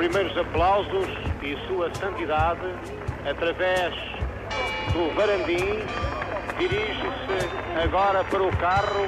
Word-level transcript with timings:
primeiros 0.00 0.34
aplausos 0.34 1.08
e 1.42 1.58
Sua 1.68 1.94
Santidade, 1.94 2.74
através 3.28 3.94
do 4.94 5.14
Varandim, 5.14 5.84
dirige-se 6.58 7.78
agora 7.84 8.24
para 8.24 8.42
o 8.42 8.56
carro 8.56 9.06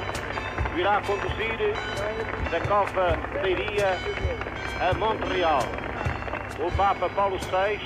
que 0.71 0.81
irá 0.81 1.01
conduzir 1.01 1.73
da 2.51 2.59
Cova 2.67 3.17
da 3.41 3.49
Iria 3.49 3.97
a 4.87 4.93
Montreal. 4.93 5.63
O 6.59 6.71
Papa 6.77 7.09
Paulo 7.09 7.39
VI 7.39 7.79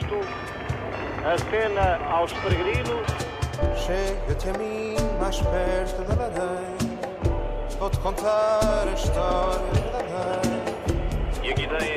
acena 1.33 2.05
aos 2.11 2.33
peregrinos. 2.33 3.07
Chega-te 3.85 4.49
a 4.49 4.53
mim 4.57 4.95
mais 5.21 5.39
perto 5.39 6.01
da 6.03 6.25
ladeira, 6.25 6.51
vou-te 7.79 7.97
contar 7.99 8.85
a 8.85 8.93
história 8.93 9.63
verdadeira. 9.71 10.67
E 11.41 11.51
aqui 11.51 11.67
têm, 11.67 11.96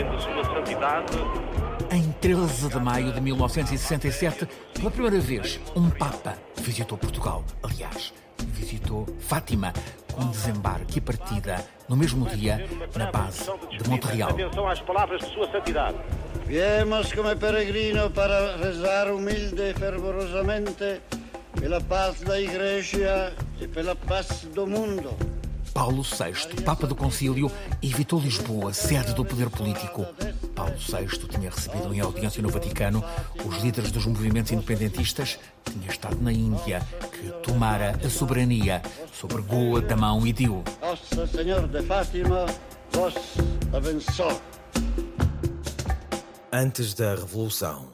a 0.00 0.16
de 0.16 0.22
Sua 0.22 0.44
Santidade. 0.44 1.12
Em 1.90 2.10
13 2.12 2.68
de 2.68 2.78
maio 2.78 3.12
de 3.12 3.20
1967, 3.20 4.48
pela 4.74 4.90
primeira 4.90 5.18
vez, 5.18 5.60
um 5.76 5.90
Papa 5.90 6.38
visitou 6.56 6.96
Portugal. 6.96 7.44
Aliás, 7.62 8.14
visitou 8.38 9.06
Fátima, 9.18 9.72
com 10.12 10.26
desembarque 10.28 10.98
e 10.98 11.00
partida 11.00 11.62
no 11.88 11.96
mesmo 11.96 12.26
dia 12.28 12.66
na 12.96 13.10
base 13.10 13.50
de 13.70 13.88
Montreal. 13.88 14.30
Atenção 14.30 14.68
às 14.68 14.80
palavras 14.80 15.20
de 15.20 15.34
Sua 15.34 15.50
Santidade. 15.50 15.98
Viemos 16.46 17.12
como 17.12 17.36
peregrino 17.36 18.10
para 18.10 18.56
rezar 18.56 19.08
humilde 19.08 19.62
e 19.62 19.74
fervorosamente 19.74 21.00
pela 21.60 21.80
paz 21.80 22.20
da 22.20 22.40
Igreja 22.40 23.34
e 23.60 23.68
pela 23.68 23.94
paz 23.94 24.46
do 24.54 24.66
mundo. 24.66 25.29
Paulo 25.72 26.02
VI, 26.02 26.62
Papa 26.62 26.86
do 26.86 26.94
Concílio, 26.94 27.50
evitou 27.82 28.20
Lisboa, 28.20 28.72
sede 28.72 29.14
do 29.14 29.24
poder 29.24 29.48
político. 29.50 30.06
Paulo 30.54 30.74
VI 30.74 31.28
tinha 31.28 31.50
recebido 31.50 31.94
em 31.94 32.00
audiência 32.00 32.42
no 32.42 32.48
Vaticano 32.48 33.04
os 33.44 33.62
líderes 33.62 33.90
dos 33.90 34.06
movimentos 34.06 34.52
independentistas, 34.52 35.38
tinha 35.64 35.88
estado 35.88 36.20
na 36.20 36.32
Índia, 36.32 36.80
que 37.12 37.30
tomara 37.42 37.98
a 38.04 38.10
soberania 38.10 38.82
sobre 39.12 39.42
Goa, 39.42 39.80
Damão 39.80 40.26
e 40.26 40.32
Diu. 40.32 40.62
Nossa 40.80 41.26
Senhor 41.26 41.66
de 41.68 41.82
Fátima 41.82 42.46
vos 42.90 43.14
abençoe. 43.72 44.36
Antes 46.52 46.94
da 46.94 47.14
Revolução. 47.14 47.92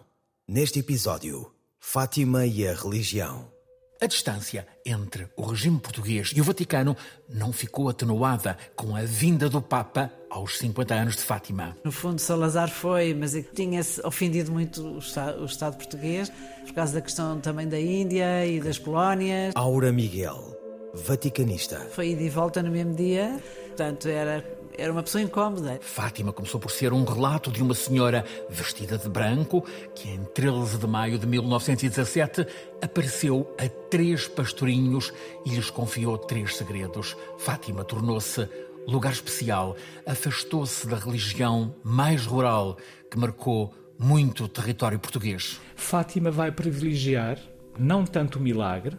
Neste 0.48 0.78
episódio, 0.78 1.52
Fátima 1.78 2.46
e 2.46 2.66
a 2.66 2.74
religião. 2.74 3.55
A 3.98 4.06
distância 4.06 4.66
entre 4.84 5.26
o 5.34 5.42
regime 5.42 5.80
português 5.80 6.30
e 6.36 6.40
o 6.40 6.44
Vaticano 6.44 6.94
não 7.26 7.50
ficou 7.50 7.88
atenuada 7.88 8.58
com 8.74 8.94
a 8.94 9.00
vinda 9.02 9.48
do 9.48 9.62
Papa 9.62 10.12
aos 10.28 10.58
50 10.58 10.94
anos 10.94 11.16
de 11.16 11.22
Fátima. 11.22 11.74
No 11.82 11.90
fundo, 11.90 12.18
Salazar 12.18 12.68
foi, 12.68 13.14
mas 13.14 13.34
tinha-se 13.54 14.06
ofendido 14.06 14.52
muito 14.52 14.82
o 14.82 14.98
Estado, 14.98 15.40
o 15.40 15.46
Estado 15.46 15.76
português 15.78 16.30
por 16.66 16.74
causa 16.74 16.92
da 16.92 17.00
questão 17.00 17.40
também 17.40 17.66
da 17.66 17.80
Índia 17.80 18.44
e 18.44 18.60
das 18.60 18.78
colónias. 18.78 19.54
Aura 19.56 19.90
Miguel, 19.90 20.56
vaticanista. 20.92 21.78
Foi 21.92 22.10
ida 22.10 22.22
e 22.22 22.28
volta 22.28 22.62
no 22.62 22.70
mesmo 22.70 22.94
dia, 22.94 23.40
portanto 23.68 24.08
era, 24.08 24.44
era 24.78 24.92
uma 24.92 25.02
pessoa 25.02 25.22
incómoda. 25.22 25.78
Fátima 25.80 26.32
começou 26.32 26.60
por 26.60 26.70
ser 26.70 26.92
um 26.92 27.04
relato 27.04 27.50
de 27.50 27.62
uma 27.62 27.74
senhora 27.74 28.24
vestida 28.48 28.98
de 28.98 29.08
branco 29.08 29.64
que, 29.94 30.08
em 30.08 30.24
13 30.24 30.78
de 30.78 30.86
maio 30.86 31.18
de 31.18 31.26
1917, 31.26 32.46
apareceu 32.82 33.54
a 33.58 33.68
três 33.90 34.28
pastorinhos 34.28 35.12
e 35.44 35.50
lhes 35.50 35.70
confiou 35.70 36.18
três 36.18 36.56
segredos. 36.56 37.16
Fátima 37.38 37.84
tornou-se 37.84 38.48
lugar 38.86 39.12
especial, 39.12 39.76
afastou-se 40.06 40.86
da 40.86 40.96
religião 40.96 41.74
mais 41.82 42.24
rural 42.24 42.76
que 43.10 43.18
marcou 43.18 43.74
muito 43.98 44.44
o 44.44 44.48
território 44.48 44.98
português. 44.98 45.60
Fátima 45.74 46.30
vai 46.30 46.52
privilegiar 46.52 47.38
não 47.78 48.04
tanto 48.04 48.38
o 48.38 48.42
milagre, 48.42 48.96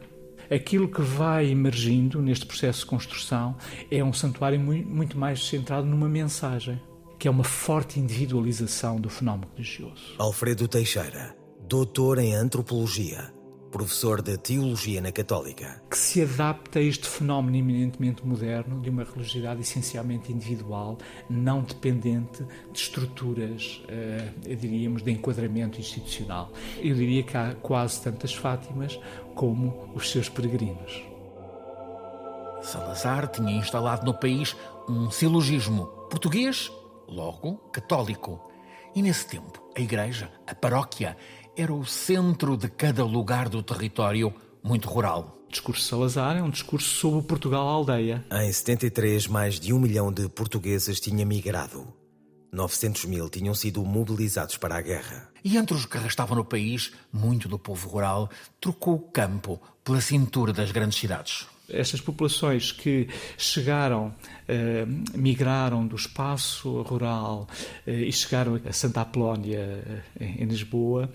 aquilo 0.50 0.88
que 0.88 1.02
vai 1.02 1.50
emergindo 1.50 2.22
neste 2.22 2.46
processo 2.46 2.82
de 2.82 2.86
construção 2.86 3.56
é 3.92 4.04
um 4.04 4.14
santuário 4.14 4.60
muito 4.60 5.18
mais 5.18 5.46
centrado 5.46 5.88
numa 5.88 6.10
mensagem, 6.10 6.82
que 7.20 7.28
é 7.28 7.32
uma 7.32 7.44
forte 7.44 8.00
individualização 8.00 9.00
do 9.00 9.10
fenómeno 9.10 9.48
religioso. 9.56 10.16
Alfredo 10.18 10.68
Teixeira, 10.68 11.36
doutor 11.68 12.20
em 12.20 12.34
antropologia, 12.34 13.32
professor 13.72 14.22
de 14.22 14.38
teologia 14.38 15.02
na 15.02 15.12
Católica. 15.12 15.82
Que 15.90 15.98
se 15.98 16.22
adapta 16.22 16.80
a 16.80 16.82
este 16.82 17.08
fenómeno 17.08 17.58
eminentemente 17.58 18.26
moderno 18.26 18.80
de 18.82 18.90
uma 18.90 19.04
religiosidade 19.04 19.62
essencialmente 19.62 20.32
individual, 20.32 20.98
não 21.30 21.62
dependente 21.62 22.44
de 22.72 22.80
estruturas, 22.80 23.82
uh, 23.86 24.56
diríamos, 24.56 25.02
de 25.02 25.12
enquadramento 25.12 25.80
institucional. 25.80 26.52
Eu 26.78 26.96
diria 26.96 27.24
que 27.24 27.36
há 27.36 27.56
quase 27.56 28.02
tantas 28.02 28.34
Fátimas 28.34 29.00
como 29.36 29.92
os 29.94 30.10
seus 30.12 30.30
peregrinos. 30.30 31.04
Salazar 32.62 33.28
tinha 33.28 33.52
instalado 33.52 34.06
no 34.06 34.14
país 34.14 34.56
um 34.88 35.10
silogismo 35.12 35.88
português, 36.10 36.72
logo 37.08 37.58
católico. 37.72 38.42
E 38.96 39.02
nesse 39.02 39.28
tempo, 39.28 39.62
a 39.76 39.80
igreja, 39.80 40.32
a 40.48 40.56
paróquia, 40.56 41.16
era 41.58 41.74
o 41.74 41.84
centro 41.84 42.56
de 42.56 42.70
cada 42.70 43.04
lugar 43.04 43.50
do 43.50 43.64
território 43.64 44.32
muito 44.64 44.88
rural. 44.88 45.42
O 45.48 45.52
discurso 45.52 45.82
de 45.82 45.88
Salazar 45.90 46.38
é 46.38 46.44
um 46.44 46.52
discurso 46.52 46.88
sobre 46.88 47.20
o 47.20 47.24
Portugal 47.24 47.68
aldeia. 47.68 48.24
Em 48.32 48.52
73, 48.52 49.26
mais 49.26 49.60
de 49.60 49.74
um 49.74 49.80
milhão 49.80 50.12
de 50.12 50.30
portugueses 50.30 51.00
tinha 51.00 51.26
migrado. 51.26 51.92
900 52.54 53.06
mil 53.06 53.28
tinham 53.28 53.56
sido 53.56 53.84
mobilizados 53.84 54.56
para 54.56 54.78
a 54.78 54.82
guerra. 54.82 55.30
E 55.44 55.58
entre 55.58 55.76
os 55.76 55.88
que 55.88 55.98
restavam 55.98 56.38
no 56.38 56.46
país, 56.46 56.92
muito 57.12 57.50
do 57.50 57.58
povo 57.58 57.90
rural 57.90 58.30
trocou 58.62 58.94
o 58.94 59.12
campo 59.12 59.60
pela 59.84 60.00
cintura 60.00 60.54
das 60.54 60.72
grandes 60.72 61.00
cidades 61.00 61.48
estas 61.70 62.00
populações 62.00 62.72
que 62.72 63.08
chegaram, 63.38 64.14
eh, 64.48 64.86
migraram 65.14 65.86
do 65.86 65.96
espaço 65.96 66.82
rural 66.84 67.48
eh, 67.86 68.04
e 68.04 68.12
chegaram 68.12 68.60
a 68.66 68.72
Santa 68.72 69.02
Apolónia, 69.02 69.60
eh, 70.20 70.26
em 70.40 70.46
Lisboa, 70.46 71.12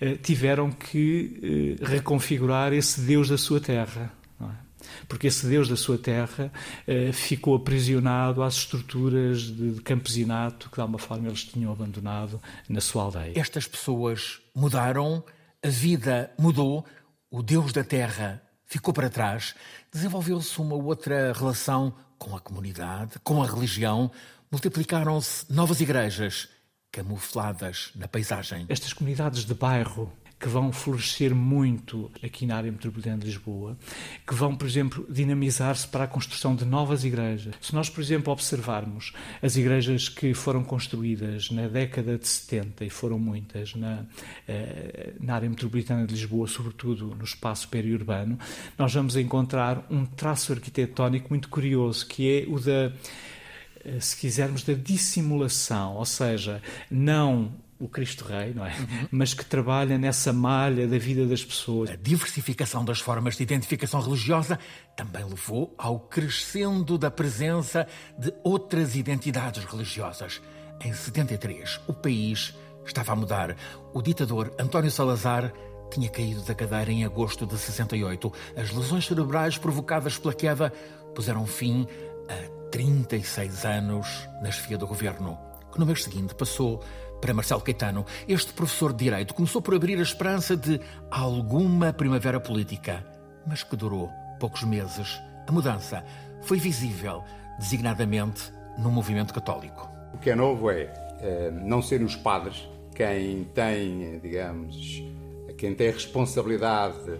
eh, 0.00 0.14
tiveram 0.16 0.70
que 0.70 1.76
eh, 1.80 1.84
reconfigurar 1.84 2.72
esse 2.72 3.00
Deus 3.00 3.28
da 3.28 3.36
sua 3.36 3.60
terra. 3.60 4.12
É? 4.40 4.44
Porque 5.08 5.26
esse 5.26 5.46
Deus 5.46 5.68
da 5.68 5.76
sua 5.76 5.98
terra 5.98 6.52
eh, 6.86 7.10
ficou 7.12 7.56
aprisionado 7.56 8.42
às 8.42 8.54
estruturas 8.54 9.42
de, 9.42 9.72
de 9.72 9.80
campesinato 9.82 10.70
que, 10.70 10.76
de 10.76 10.80
alguma 10.80 10.98
forma, 10.98 11.26
eles 11.26 11.44
tinham 11.44 11.72
abandonado 11.72 12.40
na 12.68 12.80
sua 12.80 13.02
aldeia. 13.04 13.32
Estas 13.34 13.66
pessoas 13.66 14.40
mudaram, 14.54 15.24
a 15.62 15.68
vida 15.68 16.30
mudou, 16.38 16.84
o 17.28 17.42
Deus 17.42 17.72
da 17.72 17.82
terra 17.82 18.40
ficou 18.66 18.92
para 18.92 19.08
trás, 19.08 19.54
desenvolveu-se 19.92 20.60
uma 20.60 20.74
outra 20.74 21.32
relação 21.32 21.94
com 22.18 22.36
a 22.36 22.40
comunidade, 22.40 23.18
com 23.22 23.42
a 23.42 23.46
religião, 23.46 24.10
multiplicaram-se 24.50 25.50
novas 25.52 25.80
igrejas 25.80 26.48
camufladas 26.90 27.90
na 27.94 28.08
paisagem. 28.08 28.66
Estas 28.68 28.92
comunidades 28.92 29.44
de 29.44 29.54
bairro 29.54 30.12
que 30.46 30.52
vão 30.52 30.70
florescer 30.70 31.34
muito 31.34 32.08
aqui 32.22 32.46
na 32.46 32.56
área 32.56 32.70
metropolitana 32.70 33.18
de 33.18 33.26
Lisboa, 33.26 33.76
que 34.24 34.32
vão, 34.32 34.54
por 34.54 34.68
exemplo, 34.68 35.04
dinamizar-se 35.10 35.88
para 35.88 36.04
a 36.04 36.06
construção 36.06 36.54
de 36.54 36.64
novas 36.64 37.02
igrejas. 37.02 37.56
Se 37.60 37.74
nós, 37.74 37.90
por 37.90 38.00
exemplo, 38.00 38.32
observarmos 38.32 39.12
as 39.42 39.56
igrejas 39.56 40.08
que 40.08 40.32
foram 40.34 40.62
construídas 40.62 41.50
na 41.50 41.66
década 41.66 42.16
de 42.16 42.28
70, 42.28 42.84
e 42.84 42.90
foram 42.90 43.18
muitas, 43.18 43.74
na, 43.74 44.04
eh, 44.46 45.14
na 45.18 45.34
área 45.34 45.50
metropolitana 45.50 46.06
de 46.06 46.14
Lisboa, 46.14 46.46
sobretudo 46.46 47.12
no 47.16 47.24
espaço 47.24 47.68
periurbano, 47.68 48.38
nós 48.78 48.94
vamos 48.94 49.16
encontrar 49.16 49.84
um 49.90 50.06
traço 50.06 50.52
arquitetónico 50.52 51.26
muito 51.28 51.48
curioso, 51.48 52.06
que 52.06 52.30
é 52.30 52.46
o 52.48 52.60
da 52.60 52.92
eh, 53.84 53.98
se 53.98 54.16
quisermos, 54.16 54.62
da 54.62 54.74
dissimulação, 54.74 55.96
ou 55.96 56.04
seja, 56.04 56.62
não 56.88 57.65
o 57.78 57.88
Cristo 57.88 58.24
Rei, 58.24 58.54
não 58.54 58.64
é? 58.64 58.70
Uhum. 58.70 59.08
Mas 59.10 59.34
que 59.34 59.44
trabalha 59.44 59.98
nessa 59.98 60.32
malha 60.32 60.86
da 60.86 60.98
vida 60.98 61.26
das 61.26 61.44
pessoas. 61.44 61.90
A 61.90 61.96
diversificação 61.96 62.84
das 62.84 63.00
formas 63.00 63.36
de 63.36 63.42
identificação 63.42 64.00
religiosa 64.00 64.58
também 64.96 65.24
levou 65.24 65.74
ao 65.76 66.00
crescendo 66.00 66.96
da 66.96 67.10
presença 67.10 67.86
de 68.18 68.32
outras 68.42 68.96
identidades 68.96 69.64
religiosas. 69.64 70.40
Em 70.82 70.92
73, 70.92 71.80
o 71.86 71.92
país 71.92 72.54
estava 72.84 73.12
a 73.12 73.16
mudar. 73.16 73.56
O 73.92 74.00
ditador 74.02 74.54
António 74.58 74.90
Salazar 74.90 75.52
tinha 75.90 76.08
caído 76.08 76.42
da 76.42 76.54
cadeira 76.54 76.90
em 76.90 77.04
agosto 77.04 77.46
de 77.46 77.56
68. 77.56 78.32
As 78.56 78.70
lesões 78.70 79.06
cerebrais 79.06 79.58
provocadas 79.58 80.18
pela 80.18 80.34
queda 80.34 80.72
puseram 81.14 81.46
fim 81.46 81.86
a 82.28 82.70
36 82.70 83.64
anos 83.64 84.28
na 84.42 84.50
chefia 84.50 84.76
do 84.76 84.86
governo, 84.86 85.38
que 85.72 85.78
no 85.78 85.86
mês 85.86 86.04
seguinte 86.04 86.34
passou 86.34 86.82
para 87.20 87.32
Marcelo 87.32 87.60
Caetano, 87.60 88.04
este 88.28 88.52
professor 88.52 88.92
de 88.92 89.04
Direito 89.04 89.34
começou 89.34 89.62
por 89.62 89.74
abrir 89.74 89.98
a 89.98 90.02
esperança 90.02 90.56
de 90.56 90.80
alguma 91.10 91.92
primavera 91.92 92.38
política, 92.38 93.04
mas 93.46 93.62
que 93.62 93.76
durou 93.76 94.10
poucos 94.38 94.62
meses. 94.64 95.20
A 95.46 95.52
mudança 95.52 96.04
foi 96.42 96.58
visível, 96.58 97.24
designadamente 97.58 98.52
no 98.78 98.90
movimento 98.90 99.32
católico. 99.32 99.88
O 100.12 100.18
que 100.18 100.30
é 100.30 100.34
novo 100.34 100.70
é 100.70 100.84
uh, 100.84 101.66
não 101.66 101.80
serem 101.80 102.06
os 102.06 102.16
padres 102.16 102.68
quem 102.94 103.44
tem, 103.54 104.18
digamos, 104.20 105.02
quem 105.58 105.74
tem 105.74 105.88
a 105.88 105.92
responsabilidade 105.92 107.18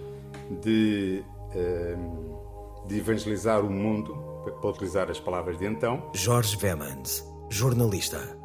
de, 0.62 1.22
uh, 1.54 2.86
de 2.88 2.98
evangelizar 2.98 3.60
o 3.60 3.70
mundo, 3.70 4.24
para 4.60 4.70
utilizar 4.70 5.10
as 5.10 5.20
palavras 5.20 5.58
de 5.58 5.66
então. 5.66 6.10
Jorge 6.14 6.56
Vemans, 6.56 7.24
jornalista. 7.48 8.38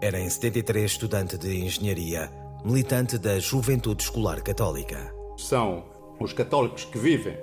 Era 0.00 0.18
em 0.18 0.28
73 0.28 0.90
estudante 0.90 1.38
de 1.38 1.64
engenharia, 1.64 2.30
militante 2.64 3.18
da 3.18 3.38
Juventude 3.38 4.02
Escolar 4.02 4.42
Católica. 4.42 5.12
São 5.36 5.84
os 6.20 6.32
católicos 6.32 6.84
que 6.84 6.98
vivem 6.98 7.36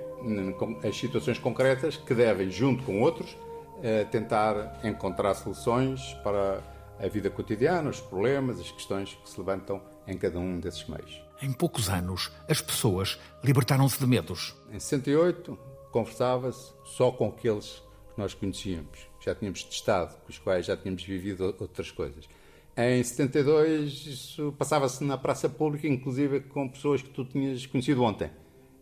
as 0.86 0.96
situações 0.96 1.38
concretas 1.38 1.96
que 1.96 2.14
devem, 2.14 2.50
junto 2.50 2.82
com 2.84 3.00
outros, 3.00 3.36
eh, 3.82 4.04
tentar 4.04 4.80
encontrar 4.84 5.34
soluções 5.34 6.14
para 6.22 6.62
a 6.98 7.08
vida 7.08 7.28
cotidiana, 7.30 7.90
os 7.90 8.00
problemas, 8.00 8.58
as 8.58 8.70
questões 8.70 9.14
que 9.22 9.28
se 9.28 9.38
levantam 9.38 9.80
em 10.06 10.16
cada 10.16 10.38
um 10.38 10.58
desses 10.58 10.86
meios. 10.88 11.22
Em 11.42 11.52
poucos 11.52 11.90
anos, 11.90 12.32
as 12.48 12.62
pessoas 12.62 13.18
libertaram-se 13.44 13.98
de 13.98 14.06
medos. 14.06 14.54
Em 14.70 14.80
68, 14.80 15.58
conversava-se 15.92 16.72
só 16.84 17.10
com 17.10 17.28
aqueles 17.28 17.82
que 18.16 18.20
nós 18.20 18.34
conhecíamos, 18.34 18.98
já 19.20 19.34
tínhamos 19.34 19.62
testado, 19.62 20.16
com 20.24 20.30
os 20.30 20.38
quais 20.38 20.66
já 20.66 20.76
tínhamos 20.76 21.04
vivido 21.04 21.54
outras 21.60 21.90
coisas. 21.90 22.26
Em 22.76 23.02
72, 23.02 24.06
isso 24.06 24.54
passava-se 24.58 25.04
na 25.04 25.16
praça 25.16 25.48
pública, 25.48 25.86
inclusive 25.86 26.40
com 26.40 26.68
pessoas 26.68 27.02
que 27.02 27.10
tu 27.10 27.24
tinhas 27.24 27.64
conhecido 27.66 28.02
ontem. 28.02 28.30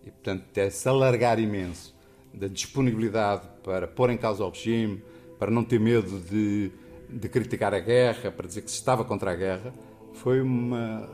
E, 0.05 0.11
portanto, 0.11 0.45
esse 0.57 0.89
alargar 0.89 1.39
imenso 1.39 1.95
da 2.33 2.47
disponibilidade 2.47 3.49
para 3.63 3.87
pôr 3.87 4.11
em 4.11 4.17
causa 4.17 4.45
o 4.45 4.51
regime, 4.51 5.03
para 5.39 5.51
não 5.51 5.65
ter 5.65 5.81
medo 5.81 6.21
de, 6.21 6.71
de 7.09 7.29
criticar 7.29 7.75
a 7.75 7.79
guerra, 7.79 8.31
para 8.31 8.47
dizer 8.47 8.63
que 8.63 8.71
se 8.71 8.77
estava 8.77 9.05
contra 9.05 9.33
a 9.33 9.35
guerra, 9.35 9.73
foi 10.15 10.41
uma. 10.41 11.09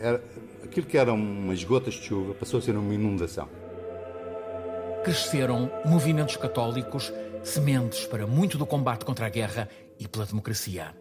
Era, 0.00 0.22
aquilo 0.64 0.86
que 0.86 0.98
eram 0.98 1.14
umas 1.14 1.62
gotas 1.64 1.94
de 1.94 2.02
chuva 2.02 2.34
passou 2.34 2.58
a 2.58 2.62
ser 2.62 2.76
uma 2.76 2.92
inundação. 2.92 3.48
Cresceram 5.04 5.70
movimentos 5.84 6.36
católicos, 6.36 7.12
sementes 7.46 8.04
para 8.06 8.26
muito 8.26 8.58
do 8.58 8.66
combate 8.66 9.04
contra 9.04 9.26
a 9.26 9.30
guerra 9.30 9.68
e 9.98 10.08
pela 10.08 10.26
democracia. 10.26 10.94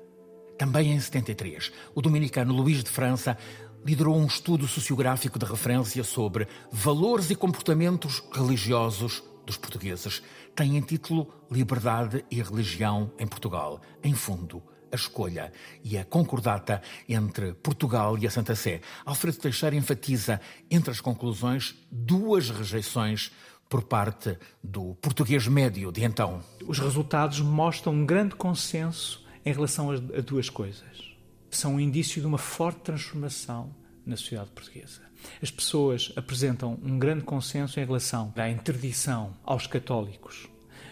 Também 0.57 0.91
em 0.91 0.99
73, 0.99 1.71
o 1.93 2.01
dominicano 2.01 2.53
Luís 2.53 2.83
de 2.83 2.89
França 2.89 3.35
liderou 3.83 4.15
um 4.15 4.27
estudo 4.27 4.67
sociográfico 4.67 5.39
de 5.39 5.45
referência 5.45 6.03
sobre 6.03 6.47
valores 6.71 7.29
e 7.31 7.35
comportamentos 7.35 8.23
religiosos 8.31 9.23
dos 9.45 9.57
portugueses. 9.57 10.21
Tem 10.55 10.77
em 10.77 10.81
título 10.81 11.33
Liberdade 11.51 12.23
e 12.29 12.41
Religião 12.41 13.11
em 13.19 13.27
Portugal. 13.27 13.81
Em 14.03 14.13
fundo, 14.13 14.63
a 14.91 14.95
escolha 14.95 15.51
e 15.83 15.97
a 15.97 16.05
concordata 16.05 16.81
entre 17.09 17.53
Portugal 17.53 18.17
e 18.17 18.25
a 18.25 18.31
Santa 18.31 18.55
Sé. 18.55 18.81
Alfredo 19.03 19.39
Teixeira 19.39 19.75
enfatiza, 19.75 20.39
entre 20.69 20.91
as 20.91 21.01
conclusões, 21.01 21.75
duas 21.91 22.49
rejeições 22.49 23.31
por 23.69 23.83
parte 23.83 24.37
do 24.63 24.95
português 24.95 25.47
médio 25.47 25.91
de 25.91 26.03
então. 26.03 26.41
Os 26.65 26.79
resultados 26.79 27.39
mostram 27.41 27.93
um 27.93 28.05
grande 28.05 28.35
consenso 28.35 29.25
em 29.45 29.51
relação 29.51 29.91
a, 29.91 29.97
duas 30.21 30.49
coisas. 30.49 31.15
São 31.49 31.75
um 31.75 31.79
indício 31.79 32.21
de 32.21 32.27
uma 32.27 32.37
forte 32.37 32.81
transformação 32.81 33.73
na 34.05 34.17
sociedade 34.17 34.51
portuguesa. 34.51 35.01
As 35.41 35.49
pessoas 35.49 36.11
apresentam 36.15 36.79
um 36.83 36.99
grande 36.99 37.23
consenso 37.23 37.79
em 37.79 37.85
relação 37.85 38.33
à 38.35 38.49
interdição 38.49 39.33
aos 39.43 39.65
católicos 39.65 40.47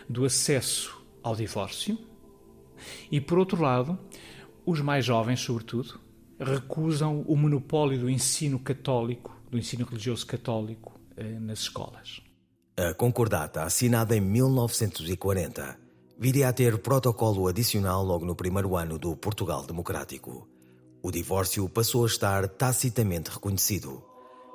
do 0.10 0.25
acesso 0.25 1.02
ao 1.22 1.36
divórcio 1.36 1.98
e, 3.12 3.22
por 3.22 3.38
outro 3.38 3.62
lado, 3.62 3.98
os 4.66 4.81
mais 4.81 5.06
jovens, 5.06 5.40
sobretudo, 5.40 6.00
recusam 6.40 7.22
o 7.22 7.36
monopólio 7.36 8.00
do 8.00 8.10
ensino 8.10 8.60
católico, 8.60 9.40
do 9.50 9.58
ensino 9.58 9.86
religioso 9.86 10.25
católico 10.25 11.00
eh, 11.16 11.40
nas 11.40 11.60
escolas. 11.60 12.22
A 12.75 12.92
concordata, 12.92 13.62
assinada 13.62 14.18
em 14.18 14.20
1940, 14.20 15.78
viria 16.18 16.50
a 16.50 16.54
ter 16.54 16.80
protocolo 16.80 17.48
adicional 17.48 18.04
logo 18.04 18.25
no 18.25 18.36
primeiro 18.36 18.75
ano 18.75 18.98
do 18.98 19.16
Portugal 19.16 19.64
Democrático. 19.64 20.48
O 21.00 21.12
divórcio 21.12 21.70
passou 21.70 22.04
a 22.04 22.08
estar 22.08 22.48
tacitamente 22.48 23.30
reconhecido. 23.30 24.04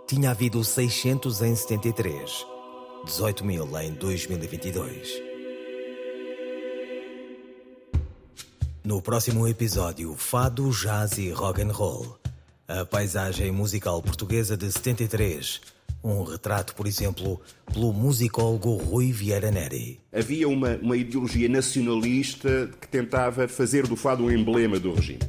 Tinha 0.09 0.33
havido 0.33 0.65
600 0.65 1.43
em 1.43 1.55
73, 1.55 2.45
18 3.05 3.45
mil 3.45 3.79
em 3.79 3.93
2022. 3.93 5.23
No 8.83 9.01
próximo 9.01 9.47
episódio, 9.47 10.13
fado, 10.17 10.71
jazz 10.71 11.19
e 11.19 11.31
rock 11.31 11.63
and 11.63 11.71
roll. 11.71 12.19
A 12.67 12.85
paisagem 12.85 13.53
musical 13.53 14.03
portuguesa 14.03 14.57
de 14.57 14.73
73 14.73 15.78
um 16.03 16.23
retrato, 16.23 16.75
por 16.75 16.87
exemplo, 16.87 17.41
pelo 17.73 17.93
musicólogo 17.93 18.77
Rui 18.77 19.13
Vieira 19.13 19.51
Neri. 19.51 20.01
Havia 20.13 20.49
uma, 20.49 20.77
uma 20.77 20.97
ideologia 20.97 21.49
nacionalista 21.49 22.71
que 22.81 22.89
tentava 22.89 23.49
fazer 23.49 23.87
do 23.87 23.97
fado 23.97 24.25
um 24.25 24.31
emblema 24.31 24.79
do 24.79 24.95
regime. 24.95 25.21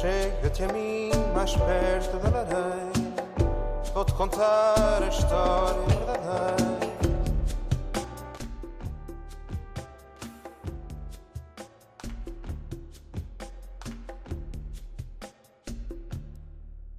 Chega-te 0.00 0.62
a 0.62 0.72
mim 0.72 1.10
mais 1.34 1.52
perto 1.52 2.16
da 2.18 2.30
lareira, 2.30 2.92
vou-te 3.92 4.14
contar 4.14 5.02
a 5.02 5.08
história 5.08 5.95